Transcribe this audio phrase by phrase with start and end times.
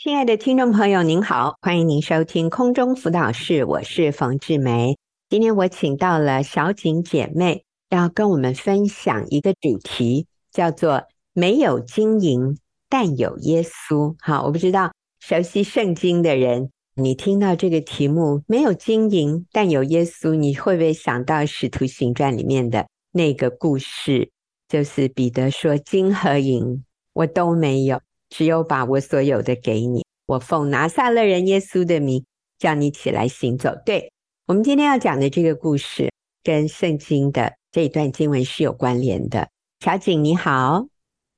[0.00, 4.96] 亲爱的听众朋友，您好，欢迎您收听空中辅导室，我是冯志梅。
[5.28, 11.02] 今天我请到了小景姐妹，要跟我们分享一个主题，叫做
[11.34, 12.56] “没有金银，
[12.88, 14.14] 但有耶稣”。
[14.22, 24.30] 好，我不知道熟悉圣经的人，你听到这个题目“没有金银，但有耶稣”，你会不会想到《使徒行传》里面的那个故事？
[24.68, 26.84] 就是彼得说：“金和银
[27.14, 28.00] 我都没有。”
[28.30, 32.24] 只有把我所有的给你，我奉拿撒勒人耶稣的名，
[32.58, 33.72] 叫你起来行走。
[33.84, 34.12] 对，
[34.46, 36.12] 我们今天要讲的这个故事，
[36.42, 39.48] 跟圣经的这一段经文是有关联的。
[39.80, 40.86] 小景你好，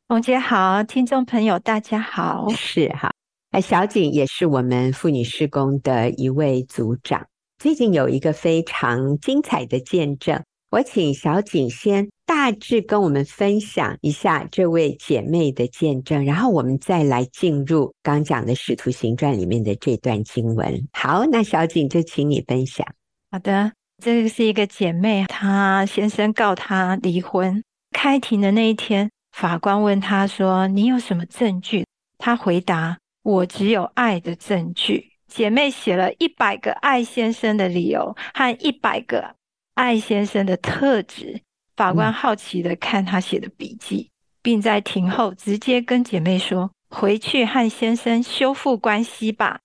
[0.09, 3.13] 冯姐好，听众朋友大家好，是哈。
[3.51, 7.27] 哎，小景也是我们妇女施工的一位组长，
[7.59, 12.09] 最近有一个非常精彩的见证，我请小景先。
[12.31, 20.89] 大致跟我们分享一下这位姐妹的见证，然后我们再来进入刚讲的《使徒行传》里面的这段经文。
[20.93, 22.87] 好，那小景就请你分享。
[23.33, 27.65] 好的，这个是一个姐妹，她先生告她离婚。
[27.91, 31.85] 开庭的那一天，法官问她说：“你有什么证据？”
[32.17, 39.35] 她回答：“我只有爱的证据。”姐妹写了一百个爱先生的理由和一百个
[39.75, 41.43] 爱先生的特质。
[41.81, 44.11] 法官好奇的看他写的笔记，
[44.43, 49.61] 并在庭后直接跟姐妹说：“回去和先生修复关系吧。”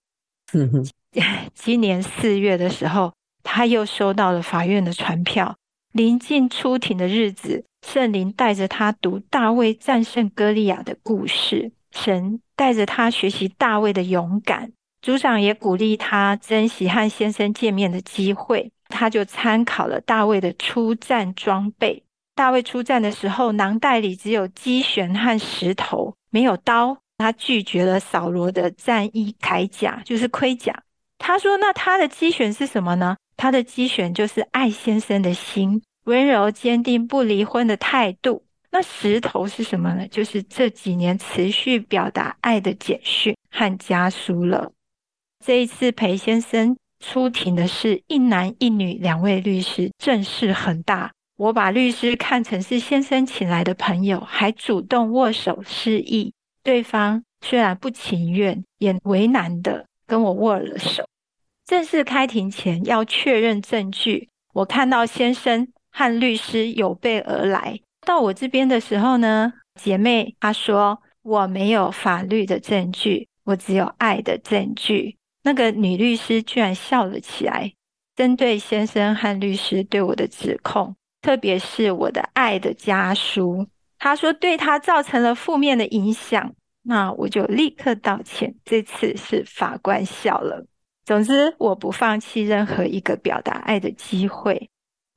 [1.54, 3.12] 今年四月的时候，
[3.44, 5.58] 他又收到了法院的传票。
[5.92, 14.72] 临近出庭的日子，圣灵带着他读大卫战胜歌利亚的故事，神带着他学习大卫的勇敢。
[15.02, 22.04] 组长也鼓励他珍惜和先生见面的机会，他就参考了大卫的出战装备。
[22.36, 26.98] 大卫出战的时候，囊袋里只有机旋和石头，没有刀。
[27.18, 30.84] 他拒绝了扫罗的战衣铠甲，就是盔甲。
[31.18, 33.16] 他说：“那他的机旋是什么呢？
[33.38, 38.44] 他的机旋就是爱先生的心，温柔坚定不离婚的态度。
[38.70, 40.06] 那石头是什么呢？
[40.10, 44.74] 就是这几年持续表达爱的简讯和家书了。
[45.46, 56.34] 这一次裴先生出庭的是一男一女两位律师，阵势很大。”我把律师看成是先生请来的朋友，还主动握手示意。
[56.64, 61.04] 对方虽然不情愿，也为难的跟我握了手。
[61.66, 67.80] 正式开庭前要确认证据，我看到先生和律师有备而来。
[68.06, 75.18] 到我这边的时候呢，姐妹她说我没有法律的证据，我只有爱的证据。
[75.44, 77.74] 那个女律师居然笑了起来，
[78.16, 80.96] 针对先生和律师对我的指控。
[81.26, 83.66] 特别是我的爱的家书，
[83.98, 86.54] 他说对他造成了负面的影响，
[86.84, 88.54] 那我就立刻道歉。
[88.64, 90.68] 这次是法官笑了。
[91.04, 94.70] 总之，我不放弃任何一个表达爱的机会。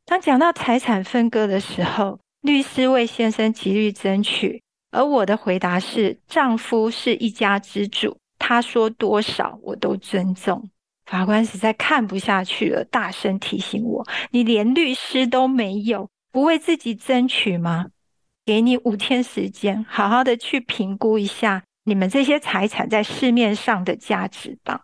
[0.06, 10.70] 当讲到财产分割的时候，律师为先生极力争取，而我的回答是：丈夫是一家之主，他说多少我都尊重。
[11.08, 17.86] 法官实在看不下去了，大声提醒我：“你连律师都没有，不为自己争取吗？
[18.44, 24.82] 给你五天时间，好好的去评估一下你们这些财产在市面上的价值吧。”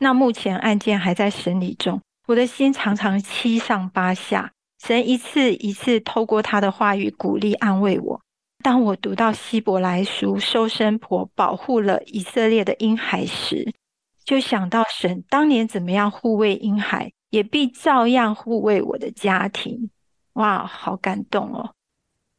[0.00, 4.52] 那目前案件还在审理中，我的心常常七上八下。
[4.80, 8.20] 神一次一次透过他的话语鼓励安慰我。
[8.62, 13.72] 当我读到希伯来书收生婆保护了以色列的婴孩时，
[14.28, 19.88] 就想到神当年怎么样护卫婴孩，也必照样护卫我的家庭。
[20.34, 21.70] 哇，好感动哦！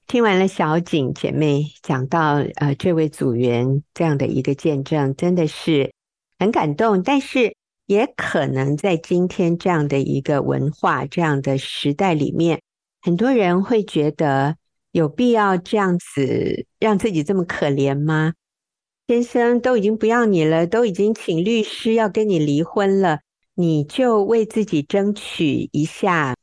[0.05, 5.91] 听完了小景姐妹讲到呃这位组员这样的一个见证，真的是
[6.37, 7.01] 很感动。
[7.01, 7.55] 但是
[7.87, 12.61] 也可能在今天这样的一个文化、这样的时代里面，
[13.01, 14.55] 很多人会觉得
[14.91, 18.33] 有必要这样子让自己这么可怜吗？
[19.09, 23.21] 先生都已经不要你了，都已经请律师要跟你离婚了，
[23.55, 26.35] 你就为自己争取一下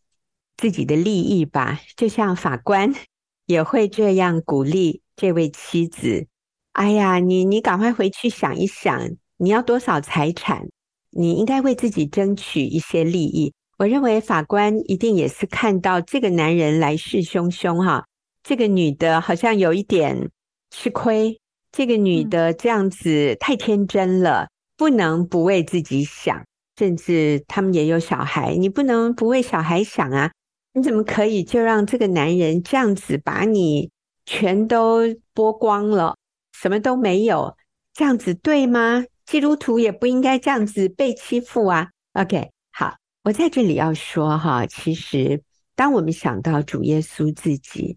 [0.57, 1.81] 自己的利益吧。
[1.97, 2.93] 就像法官
[3.47, 6.27] 也会这样鼓励这位妻子
[6.75, 10.67] ：“哎呀，你你赶快回去想一想，你要多少财产？
[11.11, 18.07] 你应该为自己争取一些利益。”我认为法官一定也是看到这个男人来势汹汹哈，
[18.43, 20.31] 这个女的好像有一点
[20.73, 21.39] 吃亏。
[21.73, 26.45] 这个女的这样子太天真了，不能不为自己想。
[26.79, 30.31] 甚至他们也有小孩，你不能不为小孩想啊！
[30.75, 33.91] 你怎么可以就让这个男人这样子把你
[34.27, 36.15] 全都剥光了，
[36.53, 37.57] 什么都没有？
[37.95, 39.07] 这样子对吗？
[39.25, 41.89] 基督徒也不应该这样子被欺负啊。
[42.13, 45.43] OK，好，我在这里要说哈，其实
[45.75, 47.97] 当我们想到主耶稣自己，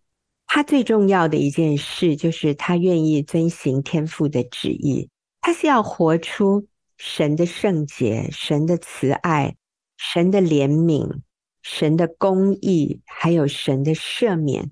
[0.51, 5.07] 他最重要的一件事就是他愿意遵行天父的旨意，
[5.41, 6.65] 他是要活出
[6.97, 9.55] 神的圣洁、神的慈爱、
[9.95, 11.19] 神的怜悯、
[11.61, 14.71] 神的公义，还有神的赦免。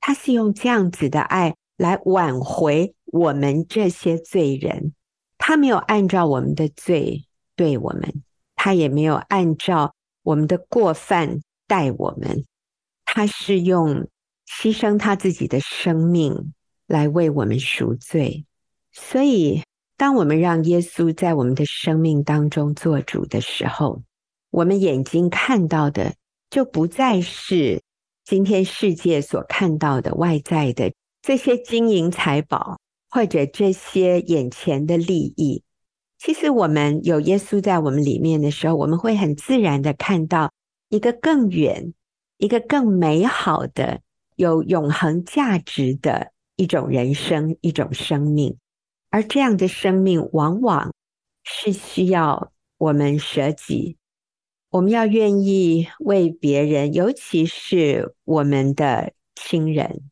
[0.00, 4.94] 他是用这样子的爱来挽回我们这些罪人，
[5.38, 7.24] 他没有按照我们的罪
[7.56, 8.22] 对我们，
[8.54, 9.92] 他也没有按照
[10.22, 12.44] 我们的过犯待我们，
[13.04, 14.06] 他是用
[14.60, 16.52] 牺牲他自己的生命
[16.86, 18.44] 来为我们赎罪。
[18.92, 19.62] 所以，
[19.96, 24.02] 当我们让耶稣在我们的生命当中做主的时候，
[24.50, 26.14] 我们眼睛看到的
[26.48, 27.82] 就不再是。
[28.24, 30.92] 今天世界所看到的外在的
[31.22, 35.62] 这些金银财宝，或者这些眼前的利益，
[36.18, 40.50] 其实我们有耶稣在我们里面的时候，我们会很自然的看到
[40.88, 41.94] 一个更远、
[42.38, 44.00] 一个更美好的、
[44.36, 48.56] 有永恒价值的一种人生、一种生命。
[49.10, 50.92] 而这样的生命，往往
[51.42, 53.96] 是需要我们舍己。
[54.70, 60.02] 我们要愿意为别人，尤其是我们的亲人，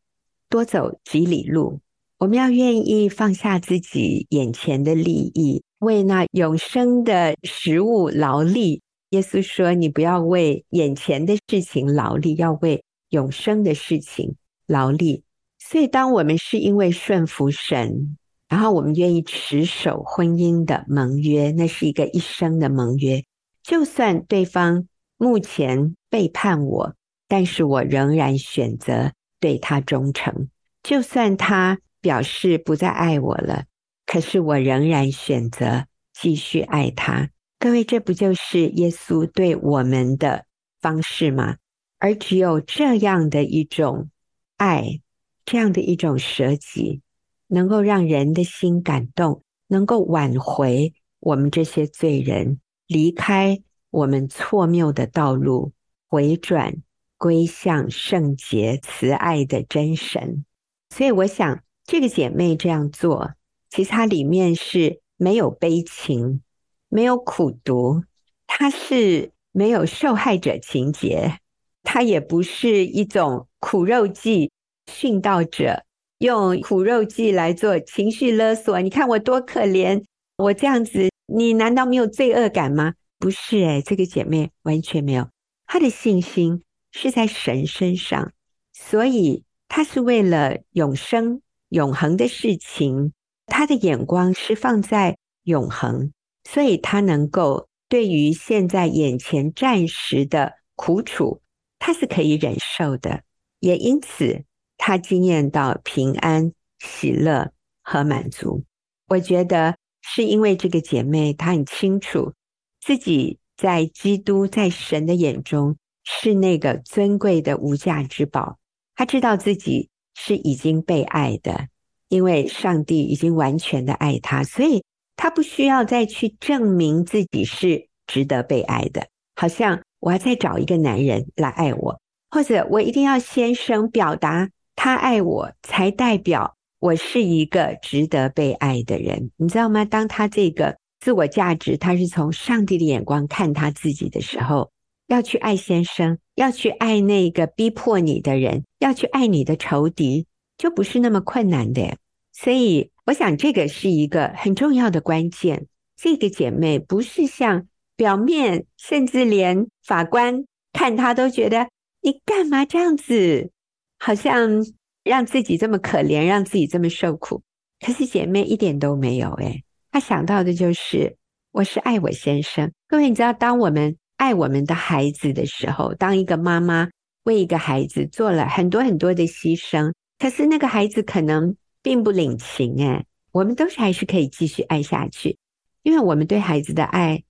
[0.49, 1.81] 多走几里路。
[2.17, 8.81] 我们要愿意放下自己眼前的利益，为那永生的食物劳力。
[9.09, 12.83] 耶稣说：“你不要为眼前的事情劳力，要为
[13.15, 14.35] 永生的事情
[14.67, 15.23] 劳力。”
[15.57, 18.17] 所以，当我们是因为顺服神，
[18.47, 23.23] 然后我们愿意持守婚姻的盟约，那是一个一生的盟约。
[23.63, 26.93] 就算对方目前背叛我，
[27.27, 30.49] 但是我仍然选择对他忠诚。
[30.83, 33.63] 就算他表示不再爱我了，
[34.05, 37.31] 可是我仍然选择继续爱他。
[37.57, 40.45] 各位，这不就是耶稣对我们的
[40.79, 41.55] 方式吗？
[41.97, 44.09] 而只有这样的一种
[44.57, 45.01] 爱，
[45.45, 47.01] 这样的一种舍己，
[47.47, 52.59] 能够让人的心感动，能够挽回我们这些罪人。
[52.87, 55.73] 离开我们错谬的道路，
[56.07, 56.75] 回转
[57.17, 60.45] 归向圣洁慈爱的真神。
[60.89, 63.33] 所以，我想这个姐妹这样做，
[63.69, 66.41] 其实它里面是没有悲情，
[66.89, 68.03] 没有苦读，
[68.45, 71.39] 它是没有受害者情节，
[71.85, 74.51] 它也不是一种苦肉计，
[74.91, 75.83] 训道者
[76.17, 78.81] 用苦肉计来做情绪勒索。
[78.81, 80.03] 你看我多可怜，
[80.37, 81.09] 我这样子。
[81.27, 82.93] 你难道没有罪恶感吗？
[83.17, 85.27] 不是诶，这个姐妹完全没有，
[85.65, 86.61] 她的信心
[86.91, 88.31] 是在神身上，
[88.73, 93.13] 所以她是为了永生、永恒的事情，
[93.47, 96.11] 她的眼光是放在永恒，
[96.43, 101.41] 所以她能够对于现在眼前暂时的苦楚，
[101.79, 103.23] 她是可以忍受的，
[103.59, 104.43] 也因此
[104.77, 107.51] 她经验到平安、喜乐
[107.81, 108.63] 和满足。
[109.07, 109.75] 我觉得。
[110.07, 112.33] 是因为这个姐妹，她很清楚
[112.79, 118.59] 自己在基督在神的眼中是那个尊贵的无价之宝。
[118.95, 121.69] 她知道自己是已经被爱的，
[122.07, 124.83] 因为上帝已经完全的爱她，所以
[125.15, 129.07] 她不需要再去证明自己是值得被爱的。
[129.35, 136.55] 好像我要再找一个男人来爱我，或者我一定要先生表达他爱我，才代表。
[136.79, 139.83] 我是一个值得被爱的人，你知道吗？
[139.83, 144.69] 当他这个自我价值，他是从上帝的眼光看他自己的时候，
[145.07, 150.27] 要去爱先生，要去爱那个逼迫你的人，要去爱你的仇敌，
[150.59, 151.97] 就不是那么困难的。
[152.31, 155.65] 所以，我想这个是一个很重要的关键。
[155.97, 157.65] 这个姐妹不是像
[157.95, 161.67] 表面，甚至连法官看他都觉得
[162.01, 163.51] 你干嘛这样子，
[163.99, 164.63] 好像。
[165.07, 167.43] 让自己这么可怜，让自己这么受苦，
[167.79, 171.15] 可是姐妹一点都没有诶，她想到的就是
[171.51, 172.71] 我是爱我先生。
[172.87, 176.89] 各位，你知道，当我们爱我们的孩子的时候，当一个妈妈
[177.25, 185.37] 为一个孩子做了很多很多的牺牲，可是那个孩子可能并不领情诶，我们都是还是可以继续爱下去，
[185.83, 187.23] 因为我们对孩子的爱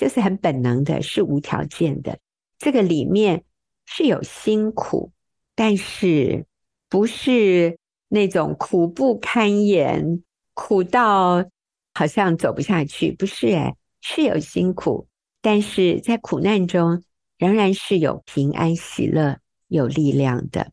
[0.00, 2.18] 就是很本能的，是无条件的。
[2.58, 3.44] 这个里面
[3.84, 5.12] 是有辛苦，
[5.54, 6.46] 但是。
[6.92, 7.78] 不是
[8.08, 11.48] 那种苦不堪言，苦到
[11.94, 13.12] 好像走不下去。
[13.12, 15.06] 不是诶，是有辛苦，
[15.40, 17.04] 但是在苦难中
[17.38, 19.38] 仍然是有平安、喜乐、
[19.68, 20.72] 有力量的。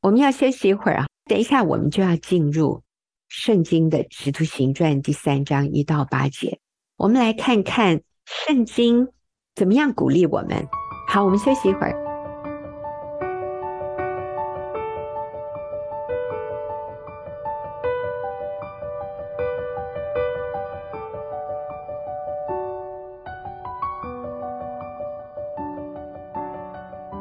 [0.00, 2.82] 我们要休息一会儿啊，等一下我们就要进入
[3.28, 6.60] 圣经的《使徒行传》第三章一到八节。
[6.96, 9.08] 我们来看看圣经
[9.54, 10.68] 怎么样鼓励我们。
[11.08, 11.94] 好，我们休息一会儿。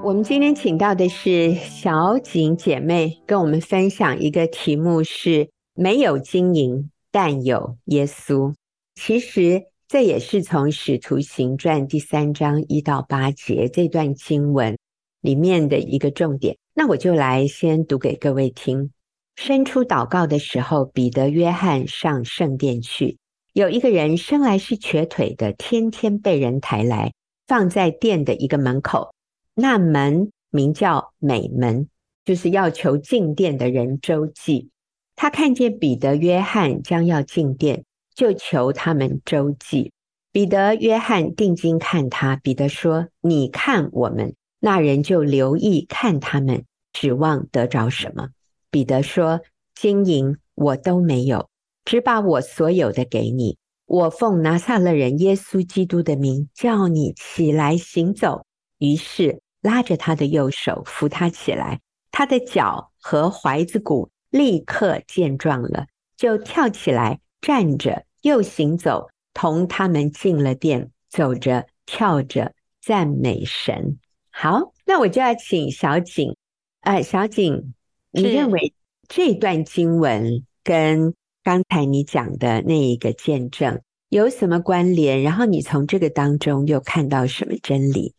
[0.04, 8.54] 我们今天请到的是小景姐妹，跟我们分享一个题目是“没有金银，但有耶稣”。
[8.96, 14.77] 其实这也是从《使徒行传》第三章一到八节这段经文
[15.22, 16.58] 里面的一个重点。
[16.74, 18.91] 那我就来先读给各位听。
[19.38, 23.17] 伸出祷告的时候，彼得、约翰上圣殿去，
[23.53, 27.13] 有一个人生来是瘸腿的，天天被人抬来，
[27.48, 29.13] 放在殿的一个门口。
[29.56, 31.88] 那门名叫美门，
[32.25, 34.70] 就是要求进殿的人周济。
[35.15, 37.86] 他看见彼得、约翰将要进殿。
[38.18, 39.92] 就求他们周济。
[40.32, 42.36] 彼得、约翰定睛看他。
[42.38, 48.30] 彼得说：“你看我们。”那人就留意看他们，指望得着什么？
[48.72, 49.42] 彼得说
[49.76, 51.48] ：“金银我都没有，
[51.86, 53.60] 只把我所有的给你。
[53.86, 58.44] 我奉拿撒勒人耶稣基督的名，叫你起来行走。”
[58.80, 61.80] 于是拉着他的右手扶他起来，
[62.12, 65.86] 他的脚和踝子骨立刻健壮了，
[66.18, 68.07] 就跳起来站着。
[68.27, 73.98] 又行走，同他们进了殿，走着跳着赞美神。
[74.29, 76.36] 好，那我就要请小景，
[76.81, 77.74] 呃，小景，
[78.12, 78.74] 你认为
[79.07, 85.24] 这段经文跟刚才你讲的那一个见证有什么关联？
[85.24, 88.13] 然后你从这个当中又看到什么真理？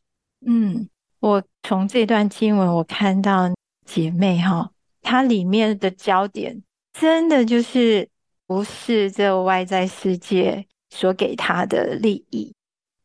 [0.44, 0.88] 嗯，
[1.20, 3.50] 我从这段经文我看到
[3.84, 4.70] 姐妹哈，
[5.02, 6.62] 它里面的焦点
[6.92, 8.08] 真的就是。
[8.48, 12.54] 不是这外在世界所给他的利益，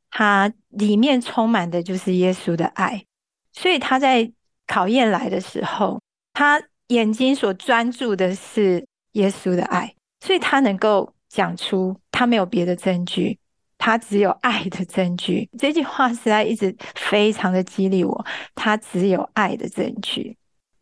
[0.10, 3.04] 他里面充满的就是耶稣的爱，
[3.52, 4.32] 所以他在
[4.66, 6.00] 考验来的时候，
[6.32, 13.38] 他眼睛所专注的是耶稣的爱，所以他能够讲出他没有别的证据，
[13.78, 15.50] 他只有爱的证据。
[15.60, 20.38] 这句话实在一直非常的激励我，他只有爱的证据，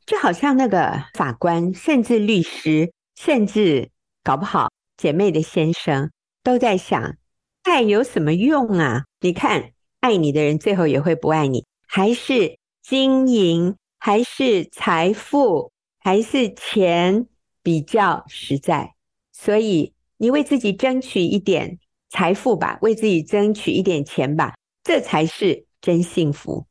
[0.06, 3.90] 就好像那个法官，甚至律师，甚至。
[4.24, 6.12] 搞不好，姐妹的先生
[6.44, 7.18] 都在想，
[7.64, 9.06] 爱有什么用啊？
[9.20, 17.26] 你看，爱你的人最后也会不爱你，还是经营，还是财富，还是钱
[17.64, 18.94] 比较实在？
[19.32, 26.68] 所以，你为自己争取一点财富吧，为自己争取一点钱吧，这才是真幸福。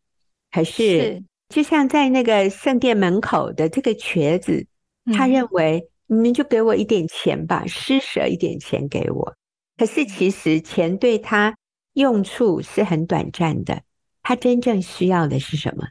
[0.52, 4.68] 可是，就像在那个圣殿门口的这个瘸子，
[5.06, 5.88] 嗯、他认为。
[6.12, 9.36] 你们就给我一点钱吧，施舍一点钱给我。
[9.76, 11.56] 可是其实钱对他
[11.92, 13.84] 用处是很短暂的，
[14.20, 15.86] 他真正需要的是什么？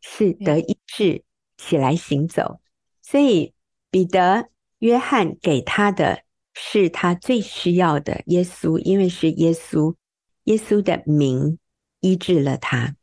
[0.00, 1.24] 是得医治，
[1.56, 2.60] 起来行走。
[3.02, 3.52] 所以
[3.90, 6.22] 彼得、约翰给他的
[6.54, 9.96] 是他最需要的耶稣，因为是耶稣，
[10.44, 11.58] 耶稣的名
[11.98, 12.94] 医治了他。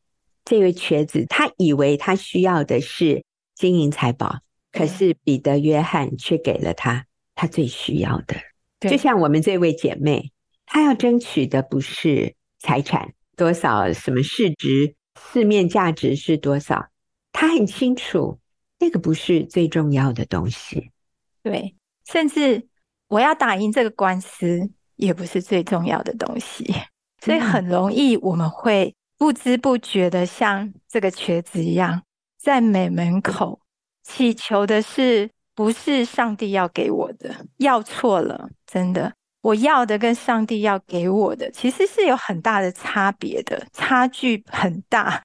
[0.45, 4.39] 这位瘸子，他以为他需要的是金银财宝。
[4.71, 8.35] 可是彼得、约翰却给了他他最需要的，
[8.79, 10.31] 就像我们这位姐妹，
[10.65, 14.95] 她要争取的不是财产多少，什么市值、
[15.31, 16.89] 市面价值是多少，
[17.31, 18.39] 她很清楚
[18.79, 20.91] 那个不是最重要的东西。
[21.41, 22.67] 对，甚至
[23.07, 26.73] 我要打赢这个官司也不是最重要的东西，
[27.23, 32.03] 所以很容易我们会不知不觉的像这个瘸子一样，
[32.37, 33.61] 在美门口。
[34.07, 37.29] 祈求的是不是上帝要给我的？
[37.57, 45.21] 要错了，真的，我要的跟上帝要给我的其实是有很大的差别的，差距很大。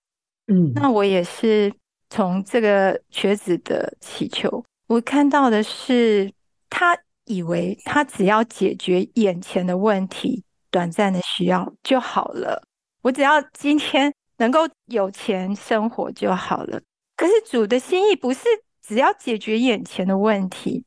[0.49, 1.73] 嗯，那我也是
[2.11, 6.33] 从这个瘸子的祈求，我看到的是
[6.69, 12.67] 他以为他只要解决眼前的问题、短暂的需要就好了，
[13.03, 16.81] 我只要今天能够有钱生活就好了。
[17.17, 18.41] 可是主的心意不是。
[18.87, 20.85] 只要解决眼前的问题，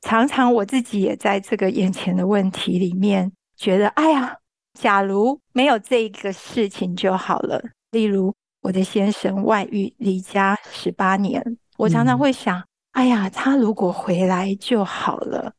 [0.00, 4.36] 常常我自己也在这个眼前的问题里面觉得，哎呀，
[4.78, 7.62] 假如没有这个事情就好了。
[7.92, 12.62] 例如我的先生外遇离家十八年，我常常会想，
[12.92, 15.54] 哎呀，他如果回来就好了。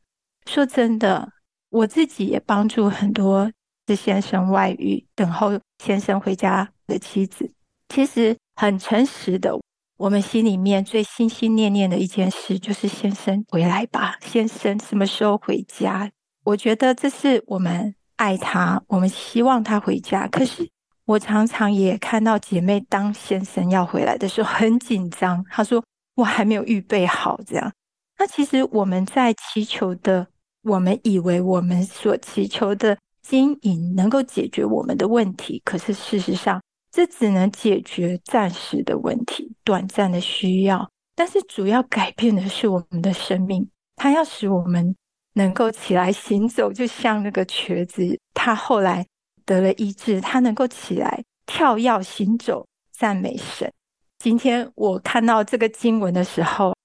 [0.46, 1.32] 说真的，
[1.70, 3.52] 我自己也帮助很多
[3.88, 7.52] 是先生外遇，等候先生回家的妻子，
[7.90, 9.58] 其实很诚实的。
[9.98, 14.16] 我们心里面最心心念念的一件事，就是先生回来吧。
[14.22, 16.12] 先生什么时候回家？
[16.44, 20.28] 我觉得这是我们爱他，我们希望他回家。
[20.28, 20.70] 可是
[21.06, 25.84] 我常常也看到姐妹当先生要回来的时候很紧张，她说
[26.16, 27.72] 我还没有预备好这样。
[28.20, 30.28] 那其实我们在祈求的，
[30.62, 40.90] 我们以为我们所祈求的经营能够解决我们的问题，可是事实上这只能解决暂时的问题、短暂的需要。
[41.16, 44.96] 但是主要改变的是我们的生命，它要使我们
[45.34, 49.06] 能够起来行走，就像那个瘸子，他后来
[49.46, 53.72] 得了医治，他能够起来跳跃行走，赞美神。
[54.20, 56.76] 今天我看到这个经文的时候，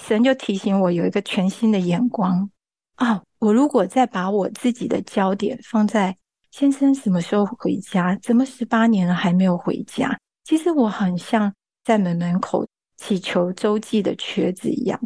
[0.00, 2.50] 神就提醒我有一个全新的眼光
[2.96, 3.22] 啊！
[3.38, 6.16] 我如果再把我自己的焦点放在
[6.50, 10.18] 先生什么时候回家，怎么十八年了还没有回家？
[10.44, 11.52] 其实我很像
[11.84, 12.66] 在门门口
[12.96, 15.00] 祈求周济的瘸子一样，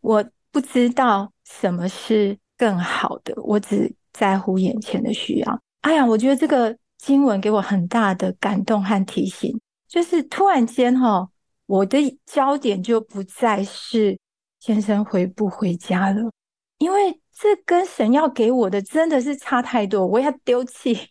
[0.00, 5.60] 我不知道什么是更好的，我只在乎眼前的需要。
[5.80, 11.28] 哎呀，我觉得这个经文给我很大的感动和提醒，就是突然间哈，
[11.66, 14.18] 我的焦点就不再是。
[14.60, 16.30] 先生回不回家了？
[16.78, 20.06] 因为这跟神要给我的真的是差太多。
[20.06, 21.10] 我要丢弃，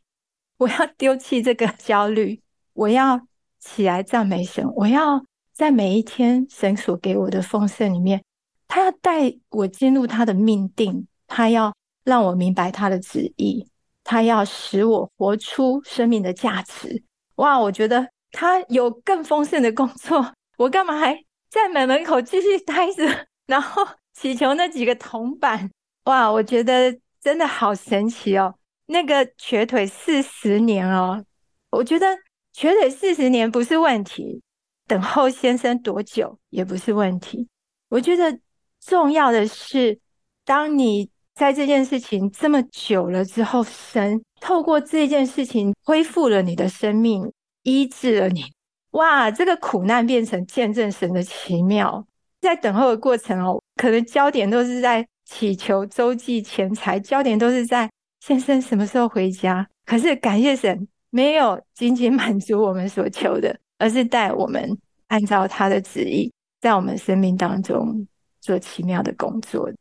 [0.58, 2.42] 我要丢弃这个 焦虑，
[2.74, 3.20] 我要
[3.60, 4.66] 起来赞美神。
[4.76, 8.24] 我要在每一天神所给我的丰盛里面，
[8.68, 13.68] 他要带我进入他的命定，他要让我明白他的旨意，
[14.04, 17.04] 他要使我活出生命的价值。
[17.36, 23.28] 哇，我觉得他有更丰盛的工作，我干嘛还在门门口继续待着？
[23.46, 25.70] 然后祈求那几个铜板，
[26.06, 28.54] 哇，我觉得真的好神奇哦！
[28.88, 31.24] 那个瘸腿四十年哦，
[31.72, 32.06] 我觉得
[32.52, 34.42] 瘸腿四十年不是问题，
[34.86, 37.48] 等候先生多久也不是问题。
[37.90, 38.38] 我觉得
[38.82, 39.98] 重要的是，
[40.44, 47.32] 当你在这件事情这么久了之后，神透过这件事情恢复了你的生命，
[47.62, 48.44] 医治了你，
[48.92, 52.06] 哇，这个苦难变成见证神的奇妙。
[52.42, 59.68] 在等候的过程哦，可能焦点都是在祈求周济钱财，焦点都是在先生什么时候回家。
[59.84, 68.08] 可是感谢神，没有仅仅满足我们所求的，而是带我们按照他的旨意，在我们生命当中
[68.42, 69.72] 做奇妙的工作。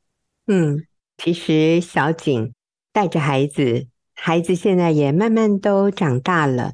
[0.47, 0.87] 嗯，
[1.19, 2.55] 其实小景
[2.91, 6.73] 带着孩子，孩子现在也慢慢都长大了。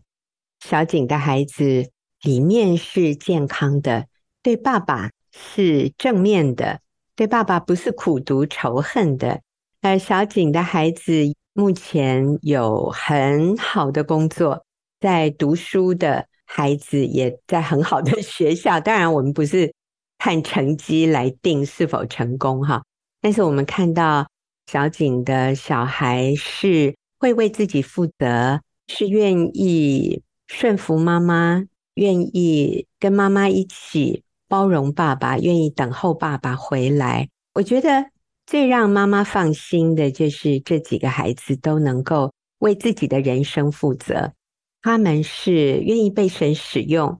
[0.61, 1.91] 小景的孩子
[2.23, 4.07] 里面是健康的，
[4.41, 5.11] 对爸爸。
[5.31, 6.81] 是正面的，
[7.19, 9.41] 对爸爸不是苦读仇恨的。
[9.81, 11.13] 呃，小景的孩子
[11.53, 14.65] 目前有很好的工作，
[15.01, 18.79] 在读书的孩子也在很好的 学校。
[18.79, 19.75] 当然，我们不是
[20.19, 22.85] 看成绩来定是否成功哈，
[23.21, 24.25] 但是我们看到
[24.71, 34.23] 小景的小孩是会为自己负责，是愿意顺服妈妈，愿意跟妈妈一起。
[34.49, 37.29] 包容爸爸，愿意等候爸爸回来。
[37.53, 38.07] 我觉得
[38.47, 44.33] 最让妈妈放心的就是这几个孩子都能够为自己的人生负责。
[44.81, 47.19] 他们是愿意被神使用，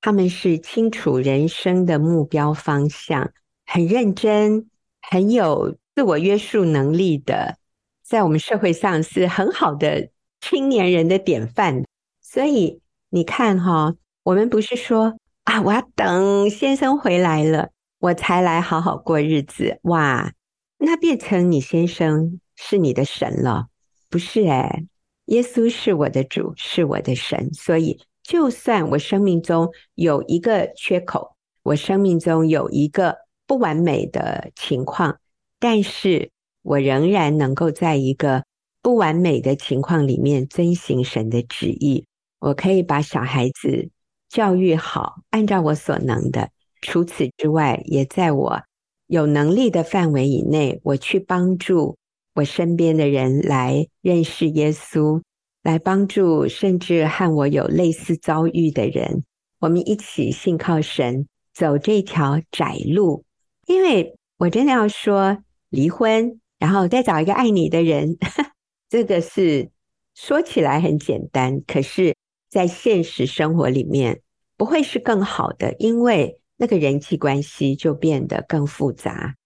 [0.00, 3.30] 他们是清楚人生的目标方向，
[3.66, 4.70] 很认真，
[5.02, 7.58] 很有自我约束能力的，
[8.02, 10.08] 在我们社会上是很好的
[10.40, 11.84] 青年人的典范。
[12.22, 15.19] 所以你看哈，我们不是说。
[15.44, 15.60] 啊！
[15.62, 19.80] 我要等先生回来了，我才来好好过日子。
[19.82, 20.32] 哇，
[20.78, 23.66] 那变成你先生是你的神了？
[24.08, 24.86] 不是诶，
[25.26, 27.52] 耶稣是我的主，是我的神。
[27.52, 35.18] 所以，就算我生命中有一个缺口，我生命中有一个不完美的情况，
[35.58, 36.30] 但是
[36.62, 38.44] 我仍然能够在一个
[38.82, 42.06] 不完美的情况里面遵行神的旨意。
[42.38, 43.90] 我可以把小孩子。
[44.30, 46.50] 教育好，按照我所能的。
[46.80, 48.62] 除此之外，也在我
[49.08, 51.96] 有能力的范围以内，我去帮助
[52.36, 55.20] 我身边的人来认识耶稣，
[55.64, 59.24] 来帮助甚至和我有类似遭遇的人，
[59.58, 63.24] 我们一起信靠神，走这条窄路。
[63.66, 65.38] 因为我真的要说，
[65.70, 68.16] 离婚然后再找一个爱你的人，
[68.88, 69.70] 这个是
[70.14, 72.14] 说起来很简单，可是。
[72.50, 74.20] 在现实生活里面，
[74.56, 79.36] 不会是更好的，因为那个人际关系就变得更复杂。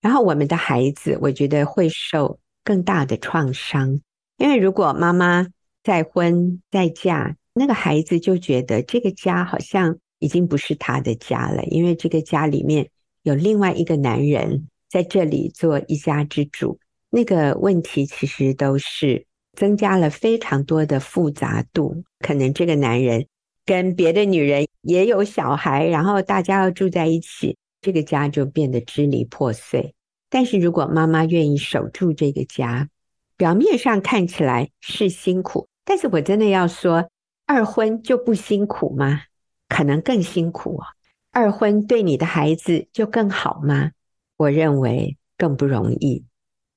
[0.00, 4.00] 然后我们的孩子，我觉得会受更大的创伤，
[4.38, 5.46] 因为如果妈妈
[5.82, 12.88] 再婚再嫁，那个孩子就觉得这个家好像已经不是他的家了，因为这个家里面
[13.22, 16.78] 有另外一个男人在这里做一家之主。
[17.10, 22.04] 那个问题其实都是增加了非常多的复杂度。
[22.20, 23.26] 可能这个男人
[23.64, 29.94] 跟别的女人也有小孩，然后大家要住在一起，这个家就变得支离破碎。
[30.28, 32.88] 但是如果妈妈愿意守住这个家，
[33.36, 37.08] 表面上看起来是辛苦，但是我真的要说，
[37.46, 39.22] 二婚就不辛苦吗？
[39.68, 40.88] 可能更辛苦啊。
[41.32, 43.90] 二婚对你的孩子就更好吗？
[44.36, 46.24] 我认为更不容易。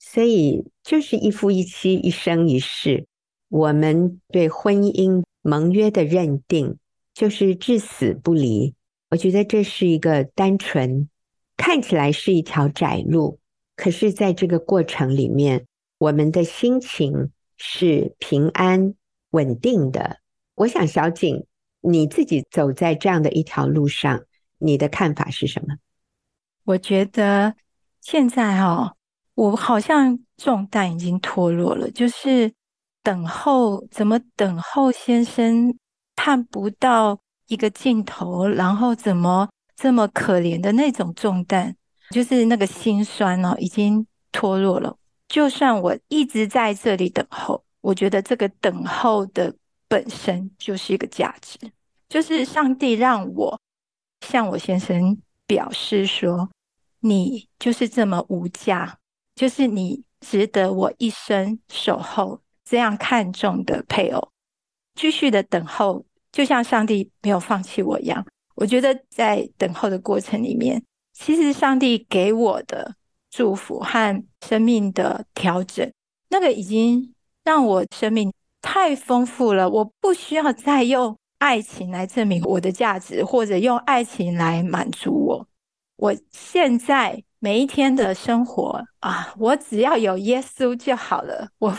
[0.07, 3.07] 所以就是一夫一妻，一生一世。
[3.49, 6.77] 我们对婚姻盟约的认定
[7.15, 8.75] 就是至死不离。
[9.09, 11.09] 我觉得这是一个单纯，
[11.57, 13.39] 看起来是一条窄路。
[13.75, 15.65] 可是，在这个过程里面，
[15.97, 18.93] 我们的心情是平安
[19.31, 20.19] 稳定的。
[20.53, 21.45] 我想，小景，
[21.81, 24.23] 你自己走在这样的一条路上，
[24.59, 25.77] 你的看法是什么？
[26.63, 27.55] 我觉得
[28.01, 28.95] 现在哦，
[29.35, 32.51] 我好像重担已经脱落了，就是
[33.03, 35.77] 等候，怎么等候先生
[36.15, 41.75] 看不到一个尽头，然后怎么这么可怜的那种重担。
[42.11, 44.95] 就是那个心酸哦，已经脱落了。
[45.27, 49.53] 就算我一直在这里等候，我觉得这个等候的
[49.87, 51.57] 本身就是一个价值。
[52.07, 53.59] 就是上帝让我
[54.21, 55.17] 向我先生
[55.47, 56.47] 表示说
[57.01, 58.99] ：“你就是这么无价，
[59.35, 64.29] 就是你值得我一生守候这样看重的配偶。”
[64.95, 68.25] 继续的等候，就像上帝没有放弃我一样。
[68.55, 70.81] 我觉得在等候的过程里面。
[71.17, 72.93] 其实，上帝给我的
[73.29, 75.89] 祝福和生命的调整，
[76.29, 77.13] 那个已经
[77.45, 79.69] 让我生命太丰富了。
[79.69, 85.47] 我不需要再用爱情来证明我的价值，或者用爱情来满足我。
[85.95, 91.47] 我现在每一天的生活啊，我只要有耶稣就好了。
[91.59, 91.71] 我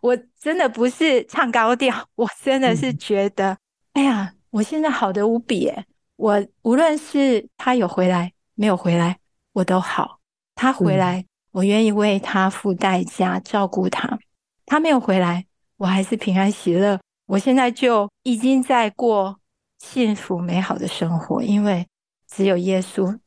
[0.00, 3.58] 我真的不是唱高调，我真的是觉得，嗯、
[3.94, 5.72] 哎呀，我现在好的无比。
[6.14, 8.32] 我无论是他有回来。
[8.54, 9.18] 没有回来，
[9.54, 10.20] 我都好。
[10.54, 14.20] 他回来，我愿意为他付代价，照顾他。
[14.66, 15.46] 他没有回来，
[15.78, 17.00] 我还是平安喜乐。
[17.26, 19.40] 我现在就已经在过
[19.80, 21.84] 幸福美好的生活，因为
[22.28, 23.18] 只有耶稣。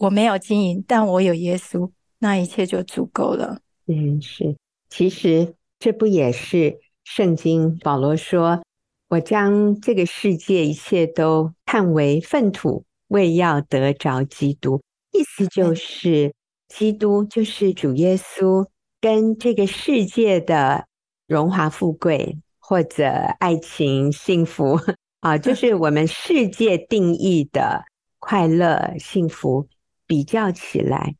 [0.00, 3.60] 我没有金银，但我有耶稣，那一切就足够了。
[3.86, 4.56] 嗯，是。
[4.88, 8.62] 其实这不也是圣经保罗说
[9.10, 16.32] ：“我将这个世界一切都看为粪土。”为要得着基督，意思就是
[16.68, 18.68] 基督就是主耶稣，
[19.00, 20.86] 跟这个世界的
[21.26, 23.04] 荣华富贵或者
[23.40, 24.78] 爱情幸福
[25.18, 27.82] 啊，就是我们世界定义的
[28.20, 29.66] 快乐幸福
[30.10, 31.14] 比较起来，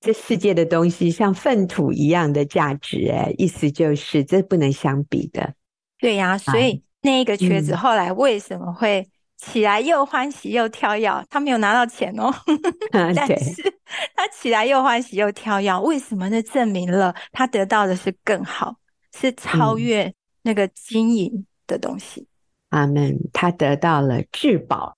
[0.00, 5.52] 这世界的东西像粪土一样的价值，哎，意思就是这不能相比的。
[5.98, 9.06] 对呀，所以那一个瘸子后来为什么会？
[9.36, 12.32] 起来又欢喜又跳跃，他没有拿到钱哦，
[12.92, 13.74] 但是
[14.14, 16.40] 他起来又欢喜又跳跃，为什么那？
[16.42, 18.76] 证明了他得到的是更好，
[19.12, 22.26] 是超越那个金银的东西。
[22.68, 23.18] 阿门。
[23.32, 24.96] 他得到了至宝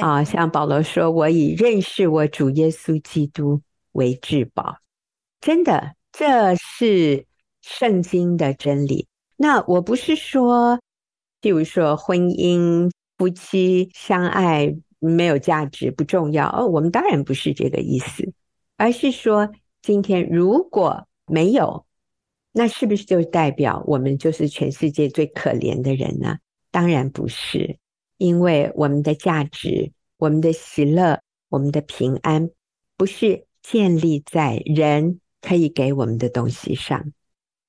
[0.00, 3.60] 啊，像保罗说：“我以认识我主耶稣基督
[3.92, 4.78] 为至宝。”
[5.40, 7.26] 真的，这是
[7.62, 9.06] 圣经的真理。
[9.36, 10.80] 那我不是说，
[11.40, 12.90] 譬如说婚姻。
[13.18, 16.68] 夫妻相爱没有价值，不重要哦。
[16.68, 18.32] 我们当然不是这个意思，
[18.76, 19.50] 而是说，
[19.82, 21.84] 今天如果没有，
[22.52, 26.38] 那是不是就代表我们就是全世界最可怜的人呢？
[26.70, 27.80] 当然不是，
[28.18, 32.50] 因为我们的价值、我们的喜乐、我们的平安，
[32.96, 37.12] 不是建立在人可以给我们的东西上。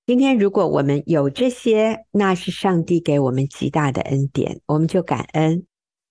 [0.05, 5.65] 今天如果我们有这些，那是上帝给我们极大的恩典，我们就感恩。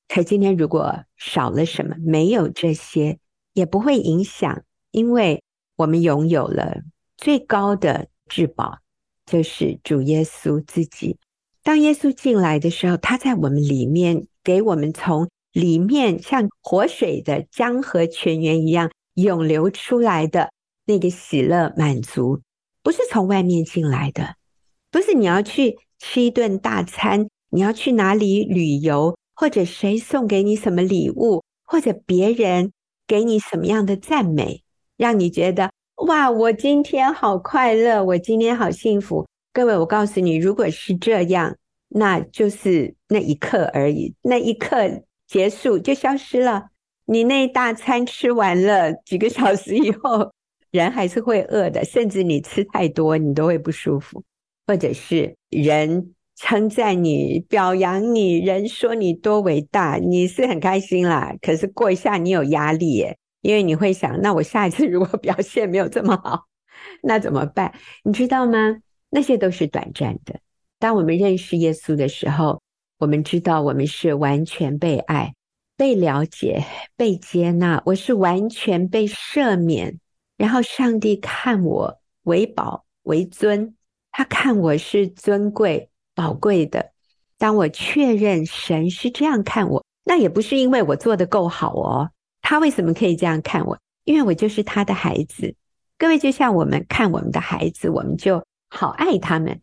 [0.06, 3.18] 可今天如果少了什么，没有这些，
[3.54, 5.42] 也不会影响，因为
[5.74, 6.82] 我们拥有了
[7.16, 8.78] 最高的至宝，
[9.26, 11.18] 就是主耶稣自己。
[11.68, 20.50] 当耶稣进来的时候，他在我们里面，给我们从里面像活水的江河泉源一样涌流出来的
[20.86, 22.40] 那个喜乐满足。
[22.82, 24.36] 不是从外面进来的，
[24.90, 32.72] 不是你要去吃一顿大餐，你要去哪里旅游，或者谁送给你什么礼物，或者别人
[33.06, 34.62] 给你什么样的赞美，
[34.96, 35.70] 让你觉得
[36.06, 39.26] 哇，我今天好快乐，我今天好幸福。
[39.52, 41.56] 各位，我告诉你，如果是这样，
[41.88, 46.68] 那就是那一刻而已，那一刻结束就消失了。
[47.06, 50.32] 你那大餐吃完了，几个小时以后。
[50.70, 54.22] 人还是会饿的，甚至你吃太多，你都会不舒服。
[54.66, 61.34] 或者是人称赞你、表扬你，人说你多伟大，你是很开心啦。
[61.40, 66.44] 可是过一下你有压力耶，因为你会想，那我下一次如果表现没有这么好，
[67.02, 67.72] 那怎么办？
[68.04, 68.76] 你知道吗？
[69.10, 70.40] 那些都是短暂的。
[70.78, 72.60] 当我们认识耶稣的时候，
[72.98, 75.34] 我们知道我们是完全被爱、
[75.76, 76.64] 被了解、
[76.96, 79.98] 被接纳，我是完全被赦免。
[80.36, 83.74] 然后上帝看我为宝为尊，
[84.12, 86.92] 他看我是尊贵宝贵的。
[87.38, 92.10] 当我确认神是这样看我，那也不是因为我做得够好哦。
[92.40, 93.78] 他为什么可以这样看我？
[94.04, 95.54] 因为我就是他的孩子。
[95.96, 99.60] 各位，就像我们看我们的孩子，我们就好爱他们。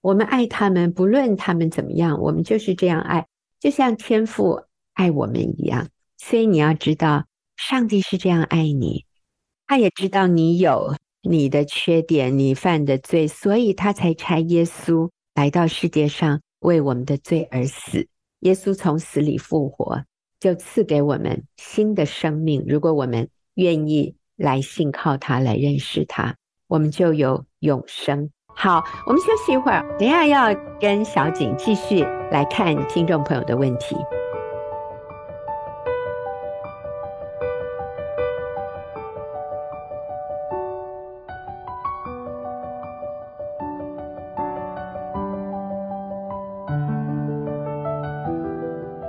[0.00, 3.26] 我们爱他们，不论他们怎么样，我们就是这样爱，
[3.58, 4.62] 就像天父
[4.94, 5.88] 爱我们一样。
[6.16, 9.04] 所以你要知道，上帝是这样爱你，
[9.66, 18.06] 他也知道你有你的缺点，你犯的罪，所以他才差耶稣来到世界上为我们的罪而死。
[18.40, 20.04] 耶稣从死里复活，
[20.38, 22.64] 就赐给我们新的生命。
[22.68, 26.36] 如果我们愿意来信靠他，来认识他，
[26.68, 28.30] 我们就有永生。
[28.60, 33.94] 好，我们休息一会儿，等下要跟小景继续来看听众朋友的问题。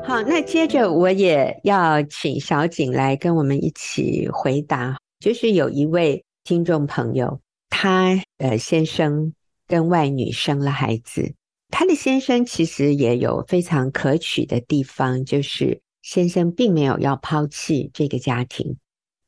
[0.04, 7.40] 好，那接着我也要请小景来跟我们一起回答，就是有一位听众朋友，
[7.72, 9.34] 他的先生。
[9.69, 11.36] 跟外女生了孩子，
[11.69, 18.77] 他的先生其实也有非常可取的地方，就是先生并没有要抛弃这个家庭，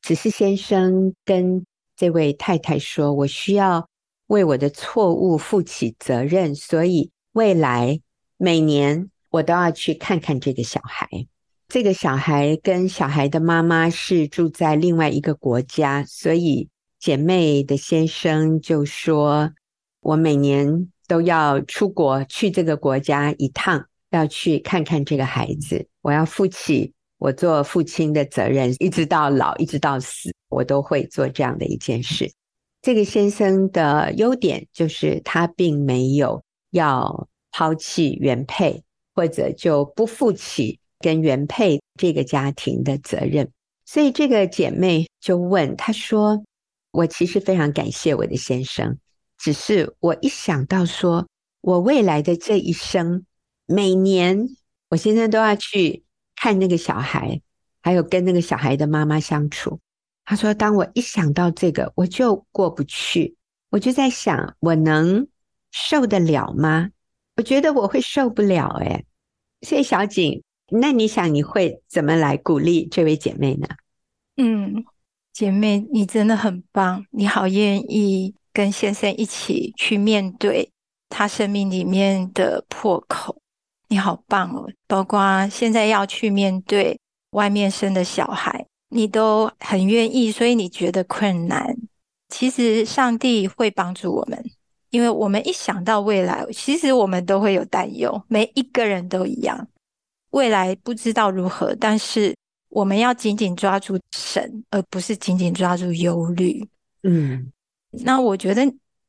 [0.02, 1.64] 只是先生跟
[1.96, 3.88] 这位太太说：“我需要
[4.26, 8.00] 为我的错误负起责任，所以未来
[8.36, 11.08] 每年我都要去看看这个小孩。
[11.68, 19.52] 这个小孩跟小孩的妈妈是住在另外一个国家，所以姐妹的先生就说。”
[20.02, 25.86] 我每年都要出国去这个国家一趟，要去看看这个孩子。
[26.02, 32.30] 我要负起我做父亲的责任，一直到老，一直到死，我都会做这样的一件事。
[32.80, 38.82] 这个先生的优点就是他并没有要抛弃原配，
[39.14, 43.48] 或者就不负起跟原配这个家庭的责任。
[43.84, 46.42] 所以这个姐妹就问他说
[46.90, 48.98] ：“我其实非常感谢我的先生。”
[49.42, 51.26] 只是我一想到说，
[51.62, 53.26] 我未来的这一生，
[53.66, 54.48] 每年
[54.90, 56.04] 我先生都要去
[56.36, 57.42] 看那个小孩，
[57.82, 59.80] 还有跟那个小孩的妈妈相处。
[60.24, 63.36] 他说，当我一想到这个，我就过不去。
[63.70, 65.26] 我就在想，我能
[65.72, 66.90] 受得了吗？
[67.34, 69.04] 我觉得我会受不了哎。
[69.62, 73.66] 所以小景，那你想你会怎么来鼓励这位姐妹呢？
[74.36, 74.84] 嗯，
[75.32, 78.36] 姐妹，你真的很棒，你好愿意。
[78.52, 80.70] 跟先生一起去面对
[81.08, 83.36] 他生命里面的破口，
[83.88, 84.68] 你好棒哦！
[84.86, 86.98] 包括现在要去面对
[87.32, 91.76] 外面生的小孩，你都很愿意，所以你觉得困难。
[92.28, 94.42] 其实上帝会帮助我们，
[94.90, 99.68] 因为我们一想到未来，其实我们都会有担忧，每一个人都一样。
[100.30, 102.34] 未来不知道如何，但是
[102.70, 106.66] 我们要紧紧抓住神，而不是紧紧抓住忧虑。
[107.02, 107.52] 嗯。
[108.04, 108.62] 那我觉得，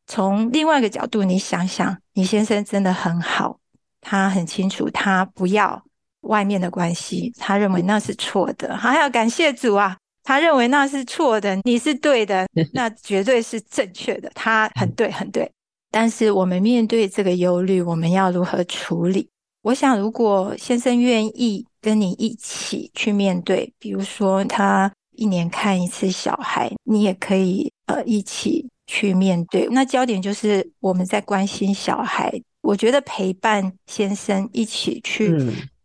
[0.07, 3.59] 从另外一个角度，你想想，你先生真的很好，
[4.01, 5.81] 他很清楚，他不要
[6.21, 15.49] 外面的关系，他认为那是错的，还要感谢主啊，他认为那是错的，你是对的， 那绝对是正确的，他很对，很对。
[15.89, 19.29] 但是我们面对这个忧虑，我们要如何处理？
[19.61, 28.69] 我想，如果先生愿意跟你一起去面对，比如说他一年看一次小孩，你也可以呃一起。
[28.93, 32.31] 去面对，那焦点就是我们在关心小孩。
[32.61, 35.35] 我觉得陪伴先生一起去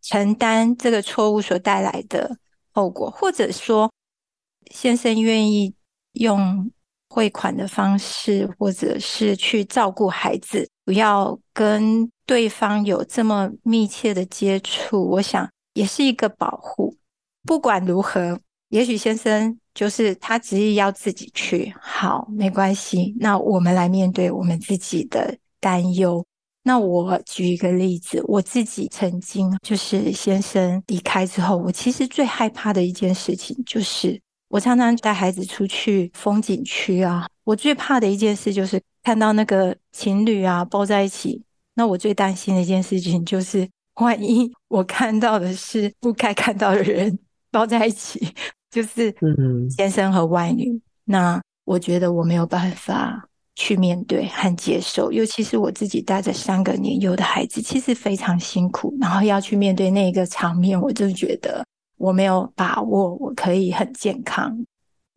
[0.03, 2.37] 承担这个错误所带来的
[2.73, 3.91] 后果，或者说
[4.71, 5.75] 先生愿意
[6.13, 6.71] 用
[7.09, 16.95] 汇款的方式，或者是去照顾孩子，不要跟对方有这么密切的接触，我想也是一个保护。
[17.45, 19.59] 不管如何，也许先生。
[19.75, 23.15] 就是他执意要自己去，好，没关系。
[23.21, 26.27] 那我们来面对我们自己的担忧。
[26.65, 41.41] 那我举一个例子，我自己曾经就是先生离开之后，我其实最害怕的一件事情就是，我常常带孩子出去风景区啊，我最怕的一件事就是看到那个情侣啊抱在一起。
[41.75, 43.69] 那我最担心的一件事情就是，
[44.01, 47.17] 万一我看到的是不该看到的人
[47.53, 48.35] 抱在一起，
[48.71, 49.15] 就是
[49.71, 50.71] 先生和外女。
[50.71, 58.97] 嗯、那我觉得我没有办法去面对和接受，尤其是我自己带着三个年幼的孩子，其实非常辛苦。
[59.01, 61.65] 然后要去面对那个场面，我就觉得
[61.97, 64.65] 我没有把握我可以很健康。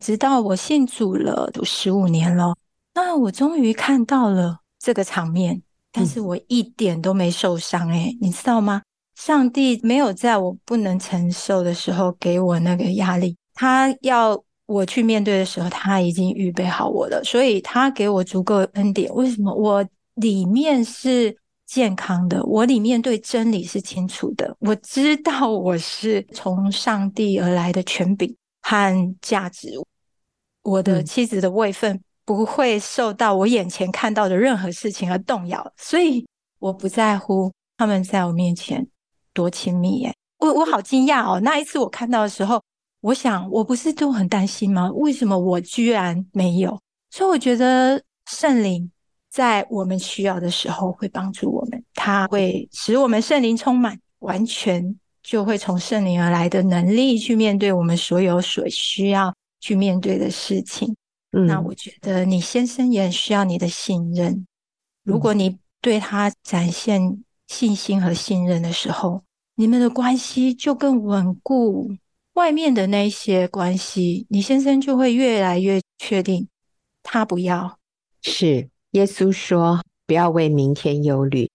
[0.00, 2.56] 直到我信主了，都十五年了，
[2.94, 5.62] 那我终于看到了这个场面，
[5.92, 8.82] 但是我一点都没受伤诶、欸、你知道吗？
[9.14, 19.08] 上帝没有在我不能承受的时候给我那个压力，他要我去面对的时候，他已经预备好我了，所以他给我足够的恩典。
[19.14, 19.54] 为什么？
[19.54, 29.68] 我里面是健康的，我里面对真理是清楚的，我知道我是从上帝而来的权柄和价值。
[30.62, 36.26] 我的妻子的位分不会受到我眼前看到的任何事情而动摇，所以
[36.58, 38.84] 我不在乎他们在我面前
[39.32, 40.12] 多亲密耶。
[40.38, 41.38] 我我好惊讶哦！
[41.38, 42.60] 那一次我看到的时候，
[43.02, 44.90] 我想我不是都很担心吗？
[44.92, 46.80] 为什么我居然没有？
[47.10, 48.90] 所以我觉得圣灵
[49.28, 59.34] 在我们需要的时候会帮助我们，他会使我们圣灵充满，完全就会从圣灵而来的能力去面对我们所有所需要。
[59.64, 60.92] 去面对的事情，
[61.30, 64.44] 嗯，那我觉得你先生也很需要你的信任。
[65.04, 69.22] 如果你对他展现信心和信任的时候，
[69.54, 71.92] 你们的关系就更稳固。
[72.34, 76.48] 外面的那些关系，你先生就会越来越确定，
[77.02, 77.78] 他不要。
[78.22, 81.50] 是耶稣说：“不要为明天忧虑，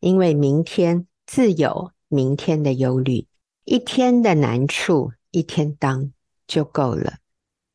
[0.00, 3.26] 因为明天自有明天的忧虑。
[3.64, 6.10] 一天的难处，一天当
[6.46, 7.14] 就够了。”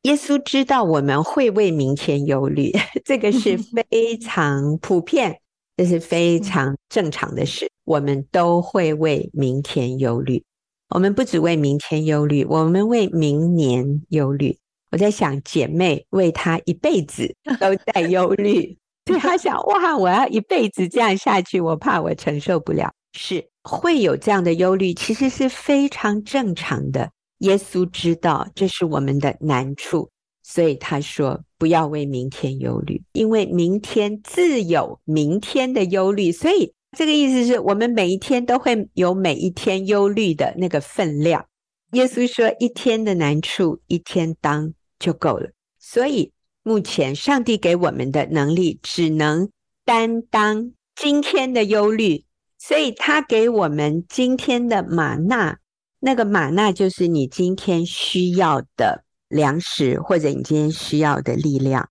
[0.02, 2.72] 耶稣知道我们会为明天忧虑，
[3.04, 3.58] 这个是
[3.90, 5.40] 非常普遍，
[5.76, 7.70] 这是非常正常的事。
[7.84, 10.42] 我们都会为明天忧虑。
[10.90, 14.58] 我们不只为明天忧虑，我们为明年忧虑。
[14.90, 22.90] 我在想，姐妹为她一辈子都在忧虑， 对她想：哇，我要一辈子这样下去，我怕我承受不了。
[23.12, 27.10] 是会有这样的忧虑，其实是非常正常的。
[27.38, 30.08] 耶稣知道这是我们的难处，
[30.42, 41.46] 所以他说：“不要为明天忧虑，因为明天自有明天的忧虑。”所以这个意思是我们每一天都会有每一天忧虑的那个分量。
[41.92, 49.50] 耶稣说：“一天的难处，一天当就够了。”所以目前上帝给我们的能力只能
[49.84, 52.24] 担当今天的忧虑，
[52.58, 55.58] 所以他给我们今天的吗哪。
[56.00, 61.88] 那个吗哪就是你今天需要的粮食，或者你今天需要的力量。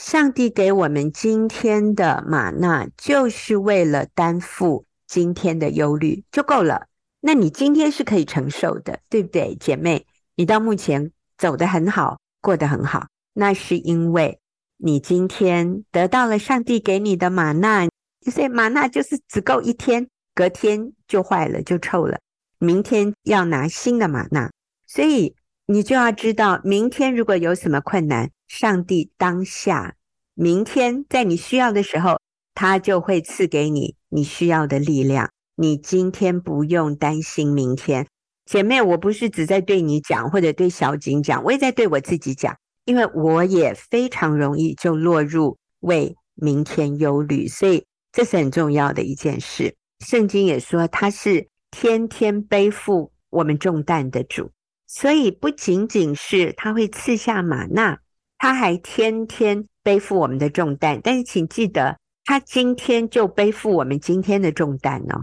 [0.00, 6.86] 上帝给我们今天的吗哪，就是为了担负今天的忧虑就够了。
[7.20, 10.06] 那你今天是可以承受的，对不对，姐妹？
[10.36, 14.38] 你到目前走得很好，过得很好，那是因为
[14.76, 17.88] 你今天得到了上帝给你的吗哪。
[18.30, 22.20] 所以吗哪就是只够一天，隔天就坏了，就臭了。
[22.60, 24.48] 明天要拿新的吗哪，
[24.86, 25.34] 所以
[25.70, 29.96] 你就要知道，明天如果有什么困难，上帝当下
[30.32, 32.18] 明天在你需要的时候，
[32.54, 35.30] 他就会赐给你你需要的力量。
[35.56, 38.06] 你今天不用担心明天，
[38.46, 49.76] 姐妹，我不是只在对你讲，或者对小景讲，我也在对我自己讲，因为我也非常容易就落入为明天忧虑，所以这是很重要的一件事。
[50.00, 51.48] 圣经也说他是。
[51.70, 54.50] 天天背负我们重担的主，
[54.88, 57.98] 所以不仅仅是他会赐下吗哪，
[58.38, 60.98] 他还天天背负我们的重担。
[61.04, 65.14] 但是请记得，他今天就背负我们今天的重担呢。